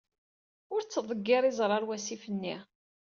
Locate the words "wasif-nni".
1.87-2.55